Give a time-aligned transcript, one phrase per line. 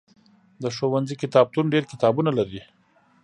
[0.63, 2.61] د ښوونځي کتابتون ډېر کتابونه لري.